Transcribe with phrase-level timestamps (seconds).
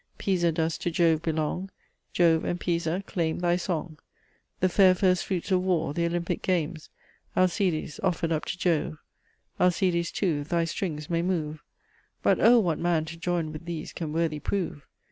[0.17, 1.69] Pisa does to Jove belong,
[2.11, 3.99] Jove and Pisa claim thy song.
[4.59, 6.89] The fair first fruits of war, th' Olympic games,
[7.37, 8.97] Alcides, offer'd up to Jove;
[9.59, 11.61] Alcides, too, thy strings may move,
[12.23, 12.57] But, oh!
[12.57, 14.87] what man to join with these can worthy prove?